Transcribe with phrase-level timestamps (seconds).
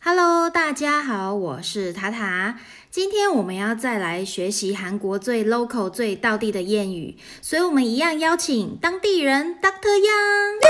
[0.00, 2.58] Hello，大家好，我是塔塔。
[2.90, 10.60] 今天我们要再来学习韩国最 local、最道地的谚语，所以我们一样邀请当地人 Doctor Yang。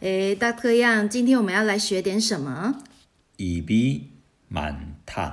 [0.00, 2.74] 诶 d r Yang，今天我们要来学点什么？
[3.38, 5.32] 입이많다，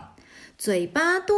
[0.58, 1.36] 嘴巴多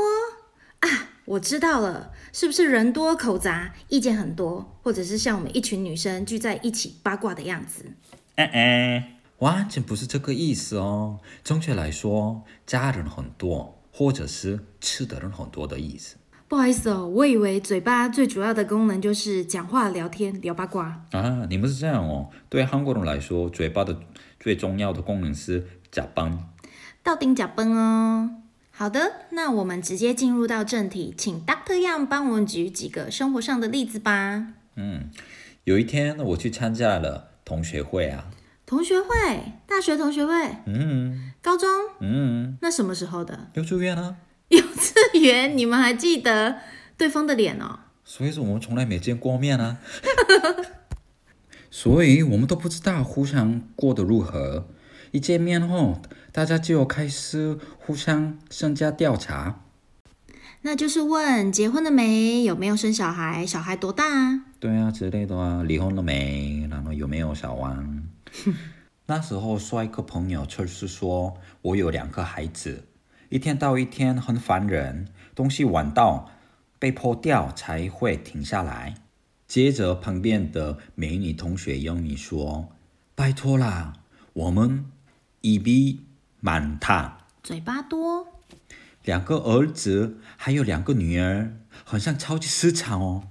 [0.81, 0.89] 啊！
[1.27, 7.85] 我知道了，是不是人多口杂，意见很多，或者是像我们一群女生聚在一起八卦的样子？
[8.35, 11.21] 哎哎，完全不是这个意思哦。
[11.45, 16.17] 正确来说，家人很多，或者是吃的人很多的意思
[16.49, 21.07] 不好意思哦，我以为嘴巴最主要的功能就是讲话、聊天、聊八卦。
[21.13, 21.47] 啊。
[21.49, 22.29] 你们是这样哦？
[22.49, 23.97] 对韩国人来说，嘴巴的
[24.41, 26.51] 最重要的功能是假邦。
[27.05, 28.31] 到顶假崩哦。
[28.81, 34.55] 好的，那我们直接进入到正题，请 Doctor Yang 帮我们举几个生活上的例子吧。
[34.77, 35.11] 嗯，
[35.65, 38.31] 有一天我去参加了同学会啊。
[38.65, 40.33] 同学会，大学同学会，
[40.65, 41.69] 嗯高中，
[42.01, 43.51] 嗯，那什么时候的？
[43.53, 44.17] 幼稚园啊。
[44.49, 46.61] 幼稚园，你们还记得
[46.97, 47.81] 对方的脸哦？
[48.03, 49.77] 所以说我们从来没见过面啊，
[51.71, 54.69] 所以我们都不知道互相过得如何。
[55.13, 56.01] 一见面后，
[56.33, 59.61] 大家就开始互相身家调查。
[60.63, 64.45] 那就是问结婚了没，有没有生小孩，小孩多大啊？
[64.61, 66.67] 对啊，之类的啊，离婚了没？
[66.71, 68.03] 然后有没有小王？
[69.07, 72.85] 那时候帅哥朋友就是说我有两个孩子，
[73.31, 76.31] 一天到一天很烦人，东西晚到
[76.79, 78.95] 被破掉才会停下来。
[79.49, 82.69] 接着旁边的美女同学用你说
[83.17, 83.95] ：“拜托啦，
[84.35, 84.85] 我们
[85.41, 86.01] 一比
[86.41, 88.27] 满他，嘴巴多，
[89.05, 93.29] 两个儿子还有两个女儿，好像超级市场哦。”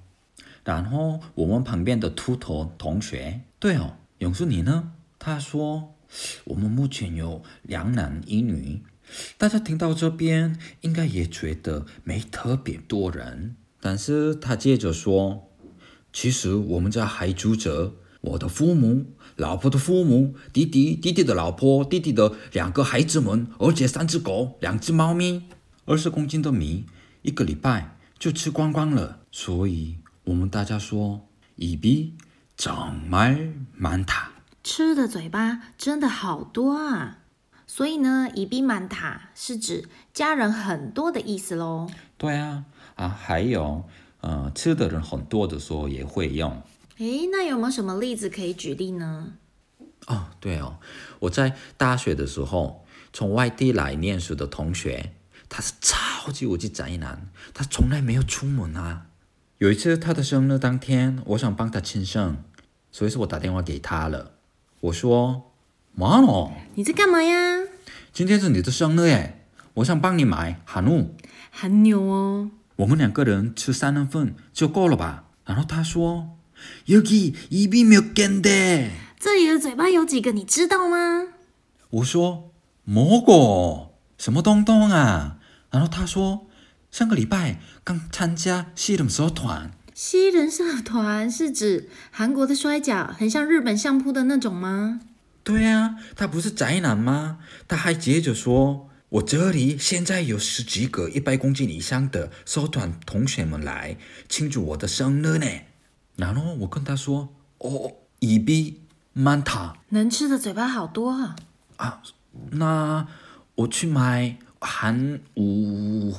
[0.65, 4.91] 然后我们旁边的秃头同学，对哦，永叔你呢？
[5.17, 5.95] 他说
[6.45, 8.83] 我们目前有两男一女。
[9.39, 15.49] 大家听到这边应该也觉得没特别多人，但是他接着说，
[16.13, 19.04] 其实我们家还住着我的父母、
[19.36, 25.42] 老婆的父母、弟弟、弟弟的老婆、弟弟的两个孩子们，而且三只狗、两只猫咪，
[25.84, 26.86] 二十公斤的米，
[27.22, 29.20] 一个礼拜就吃光光了。
[29.30, 34.30] 所以我们大家说，입이정말많다。
[34.62, 37.18] 吃的嘴巴真的好多啊！
[37.66, 41.90] 所以呢，以比满塔是指家人很多的意思喽。
[42.16, 42.64] 对啊，
[42.94, 43.84] 啊，还有，
[44.22, 46.62] 呃，吃的人很多的时候也会用。
[46.99, 49.35] 诶，那有没有什么例子可以举例呢？
[50.07, 50.79] 哦，对哦，
[51.19, 55.13] 我在大学的时候，从外地来念书的同学，
[55.47, 59.05] 他是超级无敌宅男，他从来没有出门啊。
[59.59, 62.43] 有一次他的生日当天，我想帮他庆生，
[62.91, 64.33] 所以说我打电话给他了。
[64.81, 65.53] 我说
[65.95, 67.59] ：“妈哦，你在干嘛呀？
[68.11, 69.45] 今天是你的生日耶，
[69.75, 71.15] 我想帮你买韩露，
[71.49, 72.51] 韩牛哦。
[72.75, 76.37] 我们两个人吃三人份就够了吧？”然后他说
[76.87, 78.49] ：“Yuki，一并没有跟的。
[79.19, 81.27] 这里的嘴巴有几个，你知道吗？
[81.89, 82.51] 我说
[82.83, 85.37] 蘑菇，什么东东啊？
[85.71, 86.47] 然后他说，
[86.89, 89.71] 上个礼拜刚参加西人社团。
[89.93, 95.01] 西人社团是指韩国的摔跤，很像日本相扑的那种吗？
[95.43, 97.39] 对啊，他不是宅男吗？
[97.67, 103.97] 他还接着说，我这里现在有十几个一百公斤以上的社团同学们来
[104.29, 105.47] 庆祝我的生日呢。
[106.19, 108.81] 然后我跟他说哦乙比
[109.15, 111.35] manta 能吃的嘴巴好多啊。
[111.77, 112.01] 啊
[112.51, 113.07] 那
[113.55, 116.11] 我去买韩五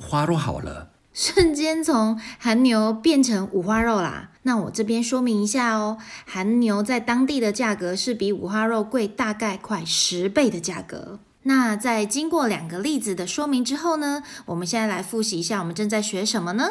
[0.00, 0.88] 花肉好了。
[1.12, 4.30] 瞬间从韩牛变成五花肉啦。
[4.44, 11.20] 那我这边说明一下哦韩牛在当地的价格是比五花肉贵大概快十倍的价格。
[11.42, 16.64] 那在经过两个例子的说明之后呢我们现在来复习一下我们正在学什么呢？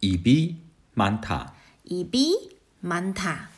[0.00, 0.58] 乙比
[0.94, 1.46] manta
[1.83, 2.33] 以比
[2.79, 3.49] 满塔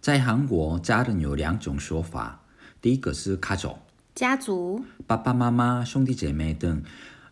[0.00, 2.42] 在韩国，家人有两种说法，
[2.80, 3.76] 第一个是家族，
[4.14, 6.82] 家族，爸爸妈妈、兄弟姐妹等，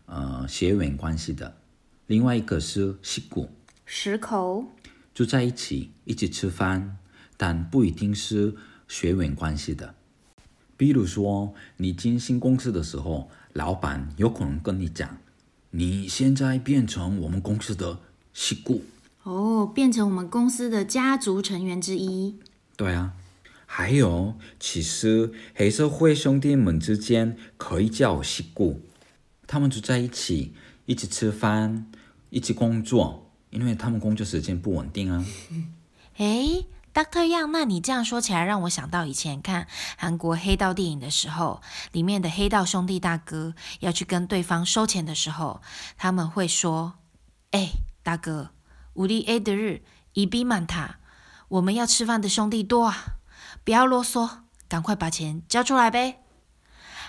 [0.06, 1.52] 呃，血缘关系的；
[2.06, 3.48] 另外一个是식구，
[3.86, 4.64] 十口，
[5.14, 6.98] 住在一起，一起吃饭，
[7.36, 8.54] 但不一定是
[8.88, 9.94] 血缘关系的。
[10.76, 15.19] 比如说，你进新公司的时候，老板有可能跟你讲，
[15.70, 18.00] 你现在变成我们公司的
[18.34, 18.82] 식구。
[19.24, 22.39] 哦，变成我们公司的家族成员之一。
[22.75, 23.13] 对啊，
[23.66, 28.81] 还有，其实黑社会兄弟们之间可以叫西姑，
[29.45, 30.54] 他们住在一起，
[30.86, 31.92] 一起吃饭，
[32.30, 35.25] 一起工作，因为他们工作时间不稳定啊。
[36.18, 39.68] 诶 d r Yang，那你这样说起来，让我想到以前看
[39.98, 41.62] 韩国黑道电影的时候，
[41.92, 45.62] 里面的黑道兄弟大哥要去跟对方收钱的时候，
[45.98, 46.95] 他们会说
[47.51, 47.69] ：“哎，
[48.01, 48.50] 大哥，
[48.99, 49.81] 우리 A 的日
[50.11, 50.97] 一比满塔，
[51.47, 52.97] 我们要吃饭的兄弟多啊，
[53.63, 54.29] 不要啰嗦，
[54.67, 56.19] 赶快把钱交出来呗。”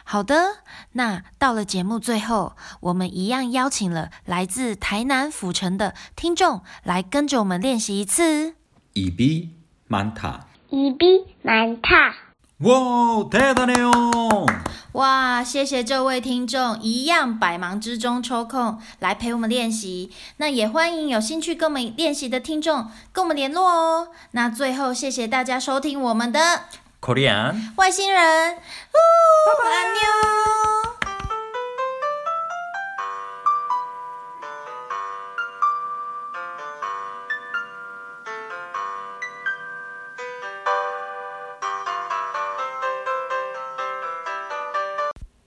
[0.06, 8.54] 好的，那到了节目最后，我们一样邀请了来自台南府城的听众来跟着我们练习一次。
[8.92, 9.56] 一比
[9.88, 12.14] 满塔，一比满塔。
[12.58, 14.46] 哇，太大了哟！
[14.92, 20.10] 哇，谢谢这位听众，一样百忙之中抽空来陪我们练习。
[20.38, 24.08] 那也欢迎有兴趣跟我们练习的听众跟我们联络哦。
[24.32, 26.62] 那最后，谢谢大家收听我们的
[27.00, 28.58] Korean 外星人，哦，
[29.64, 30.89] 安妞。